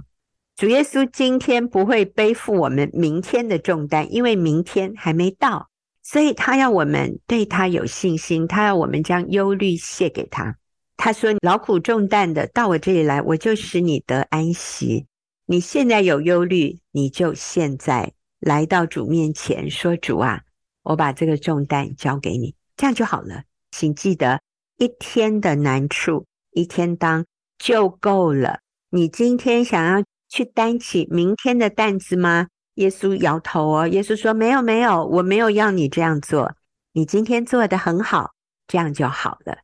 [0.55, 5.67] 主耶稣今天不会背负我们明天的重担，因为明天还没到，
[6.03, 10.55] 所以他要我们对他有信心，他要我们将忧虑卸给他。
[10.95, 15.07] 他说：“劳苦重担的到我这里来，我就使你得安息。”
[15.47, 18.13] 你现在有忧虑，你就现在
[18.45, 20.41] 来到主面前说：“主啊，
[20.83, 23.41] 我把这个重担交给你，这样就好了。”
[23.75, 24.39] 请记得，
[24.77, 27.25] 一天的难处，一天当
[27.57, 28.59] 就够了。
[28.91, 32.47] 你今天想要去担起明天的担子吗？
[32.75, 33.87] 耶稣摇头哦。
[33.87, 36.53] 耶稣说：“没有，没有，我没有要你这样做。
[36.93, 38.35] 你今天做得很好，
[38.67, 39.57] 这样就好了。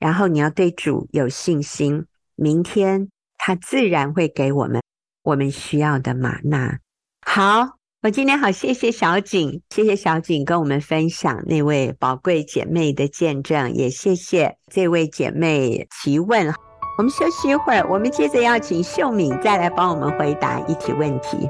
[0.00, 2.04] 然后你要对主有信心，
[2.34, 3.08] 明天
[3.38, 4.82] 他自然会给我们。”
[5.22, 6.80] 我们需要的吗哪。
[7.24, 16.52] 好，我今天好，谢谢小景，谢谢小景跟我们分享那位宝贵姐妹的见证，也谢谢这位姐妹提问。
[16.98, 21.48] 我们休息一会儿，我们接着要请秀敏再来帮我们回答一题问题。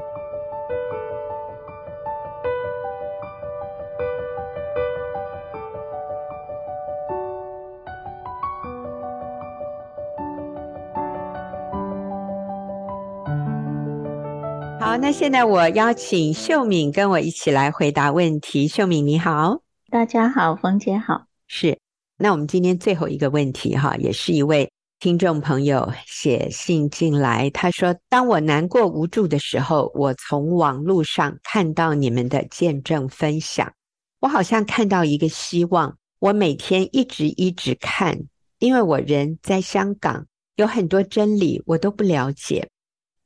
[14.97, 18.65] 那现在我邀请秀敏跟我一起来回答问题。
[18.65, 21.25] 秀敏你好，大家好，冯姐好。
[21.47, 21.77] 是，
[22.17, 33.73] 那我们今天最后一个问题哈，也是一位听众朋友写信进来，他说：“当我难过无助的时候，我从网络上看到你们的见证分享，
[34.21, 35.97] 我好像看到一个希望。
[36.19, 38.17] 我每天一直一直看，
[38.59, 40.25] 因为我人在香港，
[40.55, 42.69] 有很多真理我都不了解。”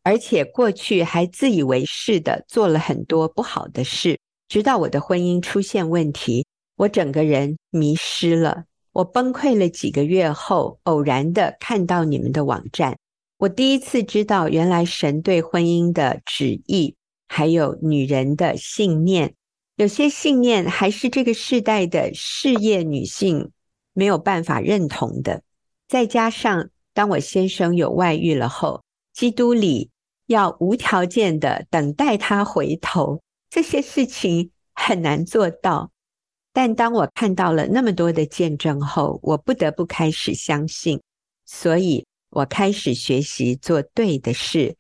[0.10, 6.48] 而且过去还自以为是的做了很多不好的事，直到我的婚姻出现问题，
[6.78, 12.98] 我整个人迷失了，我崩溃了几个月后，偶然的看到你们的网站，
[13.38, 16.96] 我第一次知道原来神对婚姻的旨意，
[17.28, 19.36] 还有女人的信念，
[19.76, 23.52] 有些信念还是这个世代的事业女性
[23.94, 25.44] 没有办法认同的。
[25.88, 28.84] 再加上当我先生有外遇了后，
[29.14, 29.92] 基督里
[30.30, 33.20] 要无条件的等待他回头，
[33.50, 35.90] 这些事情很难做到。
[36.54, 41.02] 但当我看到了那么多的见证后，我不得不开始相信，
[41.48, 44.76] 所以我开始学习做对的事，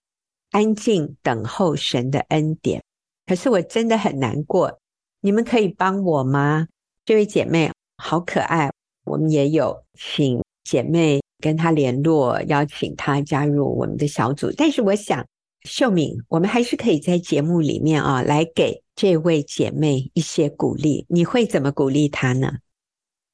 [0.52, 2.84] 安静等候神的恩典。
[3.26, 4.80] 可是我真的很难过，
[5.22, 6.68] 你们可以帮我吗？
[7.06, 8.72] 这位姐妹好可爱，
[9.06, 11.20] 我们也有请姐妹。
[11.41, 14.52] 跟她联络，邀请她加入我们的小组。
[14.58, 15.26] 但是我想，
[15.64, 21.05] 秀敏，我们还是可以在节目里面啊，来给这位姐妹一些鼓励。
[21.10, 22.60] 你会怎么鼓励她呢？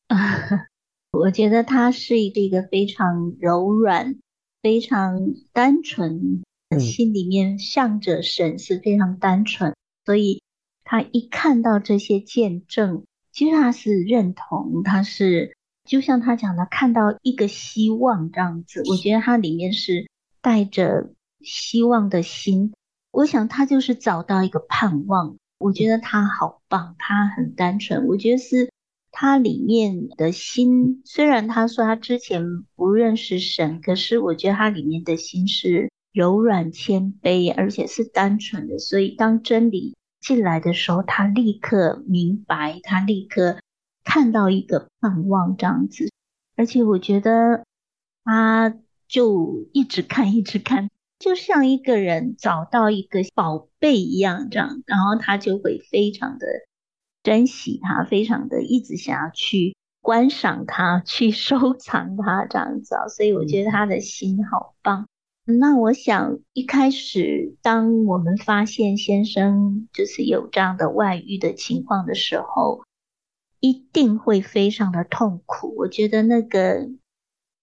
[0.08, 0.68] 啊，
[1.12, 4.16] 我觉得她是一个一个非常柔软、
[4.62, 6.44] 非常单纯，
[6.80, 10.42] 心里面向着神是非常单纯，嗯、所以
[10.84, 15.56] 她一看到这些见证，其实她是认同，她是。
[15.88, 20.10] 就像她讲的，看到一个希望这样子，我觉得她里面是
[20.42, 21.14] 带着
[21.46, 22.74] 希望的心。
[23.12, 25.38] 我想他就是找到一个盼望。
[25.58, 28.08] 我觉得他好棒，他很单纯。
[28.08, 28.72] 我觉得是
[29.12, 32.44] 他里面的心，虽然他说他之前
[32.76, 38.80] 不认识神，可是我觉得他里面的心是柔软谦卑，而且是单纯的。
[38.80, 43.58] 所以当真理进来的时候，他立刻明白，他立刻。
[44.08, 46.12] 看到一个盼望这样子，
[46.56, 47.66] 而且我觉得
[48.24, 48.78] 他
[49.08, 50.92] 就一直看，一直看，
[51.26, 56.46] 就像一个人找到一个宝贝一样这样，然后他就会非常的
[57.24, 63.08] 珍惜它，非常的一直想要去观赏它，去收藏它这样子啊。
[63.08, 65.08] 所以我觉得他的心好棒。
[65.46, 72.84] 那我想一开始，当我们发现先生就是有这样的外遇的情况的时候。
[73.62, 75.74] 一定会非常的痛苦。
[75.76, 76.88] 我觉得那个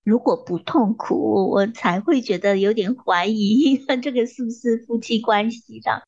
[0.04, 6.02] 如果不痛苦，我才会觉得有点怀疑， 这个是不是夫妻关系的？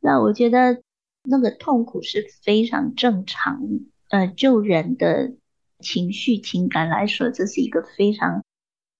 [0.00, 0.82] 那我觉得
[1.22, 3.60] 那个痛苦是非常正常。
[4.08, 5.34] 呃，就人的
[5.80, 8.44] 情绪情感来说，这是一个非常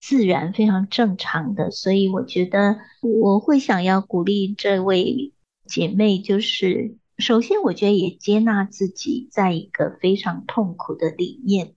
[0.01, 1.71] 自然、非常正常的。
[1.71, 5.33] 所以我觉得我会想要鼓励这位
[5.67, 6.97] 姐妹，就是。
[7.19, 11.75] 首先，我觉得也接纳自己在一个非常痛苦的里面，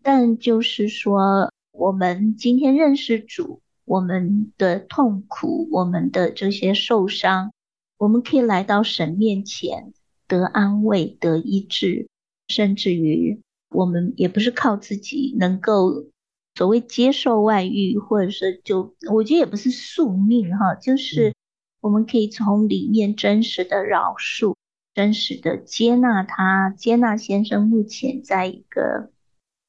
[0.00, 7.52] 但就是说，我们今天认识主，我们的痛苦，我们的这些受伤，
[7.98, 9.92] 我们可以来到神面前
[10.26, 12.08] 得安慰、得医治，
[12.48, 16.06] 甚至于我们也不是靠自己能够
[16.54, 21.34] 所谓接受外遇，或者是就我觉得也不是宿命哈，就是
[21.80, 24.54] 我们可以从里面真实的饶恕。
[24.94, 29.10] 真实的接纳他，接纳先生目前在一个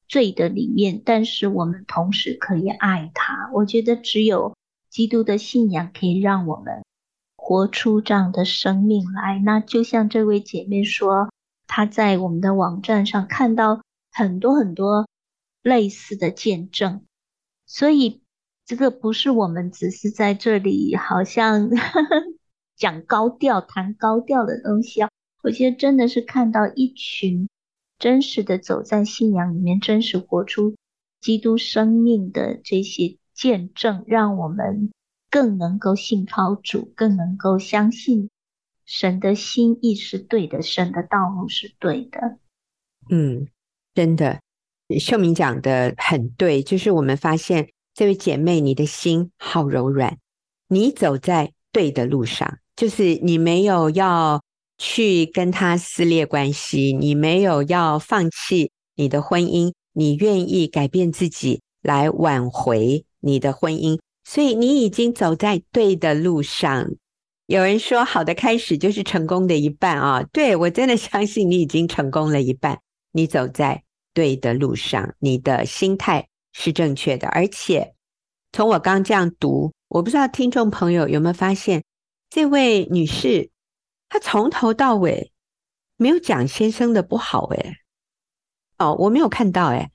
[0.08, 3.50] 罪的里面，但是我们同时可以爱他。
[3.52, 4.56] 我觉得只有
[4.88, 6.82] 基督的信仰可以让我们
[7.36, 9.38] 活出这样的生命来。
[9.38, 11.30] 那就像这位姐妹说，
[11.66, 15.06] 她在我们的网站上看到很多很多
[15.62, 17.02] 类似的见证，
[17.66, 18.22] 所以
[18.64, 22.22] 这个不是我们只是在这里好像呵 呵
[22.76, 25.10] 讲高调、谈高调的东西啊。
[25.42, 27.48] 我觉得真的是看到一群
[27.98, 30.76] 真实的走在信仰里面，真实活出
[31.20, 34.90] 基督生命的这些见证，让我们
[35.30, 38.30] 更能够信靠主，更能够相信
[38.86, 42.38] 神的心意是对的，神的道路是对的。
[43.10, 43.48] 嗯，
[43.94, 44.40] 真的，
[45.00, 50.18] 秀敏讲的很对，就是我们发现这位姐妹，你的心好柔软，
[50.68, 54.42] 你走在对的路上，就是你没有要
[54.78, 66.88] 去跟他撕裂关系，你没有要放弃你的婚姻，你愿意改变自己来挽回你的婚姻，所以你已经走在对的路上。
[67.46, 70.22] 有人说，好的开始就是成功的一半啊！
[70.32, 72.78] 对，我真的相信你已经成功了一半，
[73.12, 77.26] 你走在对的路上，你的心态是正确的。
[77.28, 77.94] 而且
[78.52, 81.82] 从我刚这样读，我不知道听众朋友有没有发现，
[82.28, 83.50] 这位女士
[84.08, 85.32] 她从头到尾
[85.96, 87.76] 没有讲先生的不好，诶
[88.78, 89.90] 哦，我没有看到，诶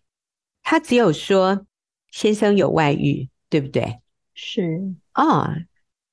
[0.61, 1.65] 他只有说
[2.11, 3.99] 先生有外遇，对不对？
[4.33, 5.49] 是哦。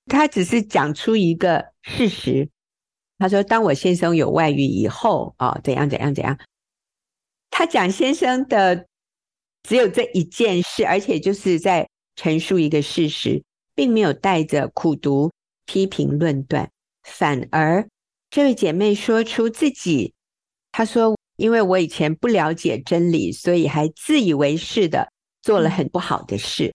[0.06, 2.50] 他只是讲出一个事实，
[3.18, 6.36] 他说：“当我先生有外遇以后，哦，怎样怎样怎样。”
[7.48, 8.86] 他讲先生的
[9.62, 13.44] 只有这一件事，而且就是在陈述一个事实，
[13.74, 15.30] 并没有带着苦读、
[15.64, 16.68] 批评、论断，
[17.02, 17.88] 反而
[18.30, 20.14] 这位姐妹说出自己，
[20.72, 25.10] 她说：“因为我以前不了解真理，所以还自以为是的
[25.42, 26.72] 做了很不好的事。”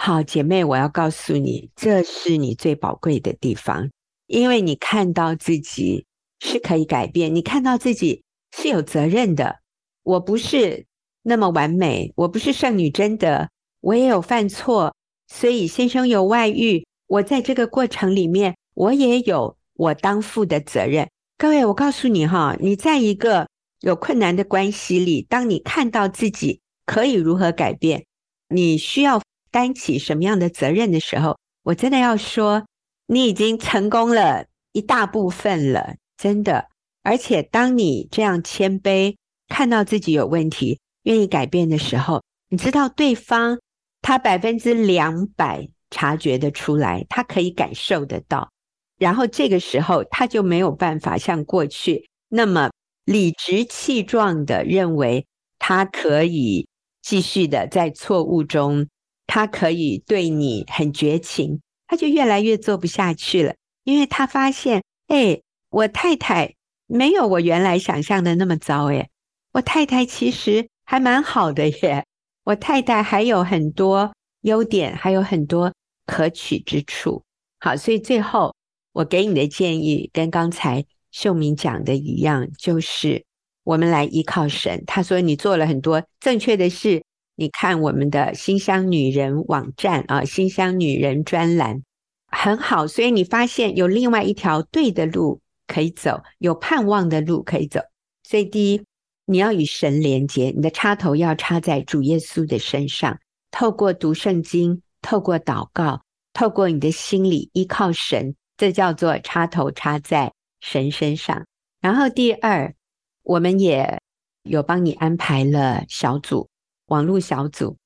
[0.00, 3.90] 好，姐妹，我要告诉你，这是你最宝贵的地方，
[4.26, 6.06] 因为你看到自己
[6.38, 8.22] 是可以改变，你看到自己
[8.56, 9.58] 是有责任的。
[10.04, 10.86] 我不是
[11.22, 13.48] 那么完美，我不是圣女贞德，
[13.80, 14.94] 我也有犯错，
[15.26, 21.08] 所以先生有外遇，我在这个过程里面，我也有我当负的责任。
[21.38, 23.48] 各位，我告诉你哈，你在一个
[23.80, 28.04] 有困难的关系里，当你看到自己可以如何改变，
[28.50, 29.22] 你需要。
[29.50, 32.66] 担起什么样的责任的时候，我真的要说，
[33.06, 36.68] 你已经成功了一大部分了，真的。
[37.02, 39.16] 而且，当你这样谦卑，
[39.48, 43.58] 看到自己有问题，愿意改变的时候，你知道对方
[44.02, 48.50] 他百分之两百察觉得出来，他可以感受得到。
[48.98, 52.70] 然后这个时候，他就没有办法像过去那么
[53.04, 55.26] 理直气壮的认为
[55.58, 56.68] 他可以
[57.00, 58.86] 继续的在错误中。
[59.30, 66.54] 他可以对你很绝情，他就越来越做不下去了，因为他发现，哎，我太太
[66.86, 69.06] 没有我原来想象的那么糟，哎，
[69.52, 72.06] 我太太其实还蛮好的耶，
[72.44, 75.70] 我太太还有很多优点，还有很多
[76.06, 77.22] 可取之处。
[77.60, 78.54] 好，所以最后
[78.98, 83.24] 我给你的建议跟刚才秀敏讲的一样，就是
[83.62, 84.82] 我们来依靠神。
[84.88, 87.04] 他说你做了很多正确的事。
[87.36, 91.80] 你看我们的新乡女人网站啊，新乡女人专栏
[92.26, 97.78] 很好，所以你发现有另外一条对的路可以走，有盼望的路可以走。
[98.24, 98.82] 所以第一，
[99.26, 103.16] 你要与神连接，你的插头要插在主耶稣的身上，
[103.52, 111.46] 透过读圣经，透过祷告，透过你的心里依靠神，这叫做插头插在神身上。
[111.80, 112.74] 然后第二，
[113.22, 113.98] 我们也
[114.42, 116.50] 有帮你安排了小组。
[116.88, 117.76] 网络小组，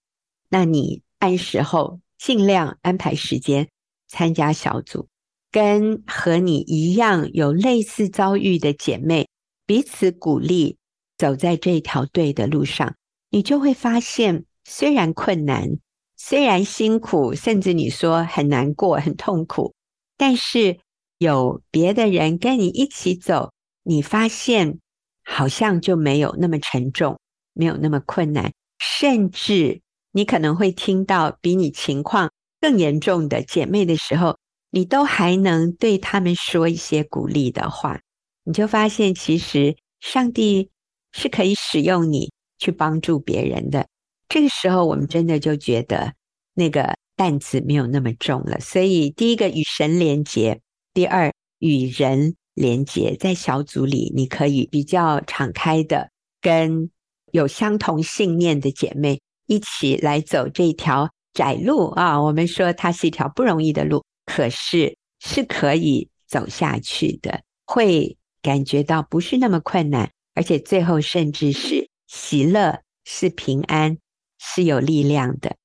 [0.49, 3.69] 那你按时候尽量安排时间
[4.07, 5.09] 参加小组，
[5.51, 9.29] 跟和你一样有类似遭遇的姐妹
[9.67, 10.79] 彼此鼓励，
[11.19, 12.95] 走在这条对的路上，
[13.31, 15.69] 你就会发现，虽然困难，
[16.17, 19.75] 虽然辛苦，甚至你说很难过、很痛苦，
[20.23, 20.79] 但是
[21.19, 23.53] 有别的人跟你一起走，
[23.83, 24.79] 你发现
[25.25, 27.19] 好像就没有那么沉重，
[27.55, 28.53] 没有那么困难。
[28.79, 29.81] 甚至
[30.13, 34.39] 你可能会听到比你情况更严重的姐妹的时候，
[34.71, 37.99] 你都还能对他们说一些鼓励的话，
[38.45, 40.71] 你就发现其实上帝
[41.11, 43.89] 是可以使用你去帮助别人的。
[44.29, 46.15] 这个时候，我们真的就觉得
[46.55, 48.59] 那个担子没有那么重了。
[48.61, 50.61] 所以，第一个与神连结，
[50.93, 56.11] 第二与人连结，在小组里你可以比较敞开的
[56.41, 56.91] 跟。
[57.33, 62.21] 有相同信念的姐妹一起来走这条窄路啊！
[62.21, 73.97] 我们说它是一条不容易的路，可是是可以走下去的，会感觉到不是那么困难，而且最后甚至是喜乐、是平安、
[74.39, 75.57] 是有力量的。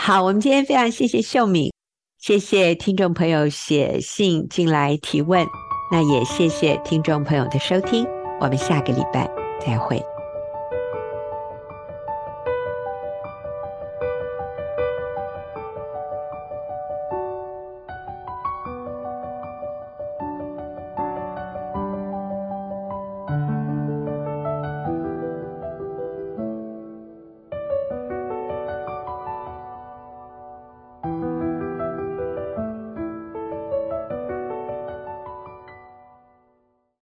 [0.00, 1.72] 好，我们今天非常谢谢秀敏，
[2.18, 5.44] 谢谢听众朋友写信进来提问，
[5.90, 8.06] 那也谢谢听众朋友的收听，
[8.40, 9.28] 我们下个礼拜
[9.60, 10.00] 再会。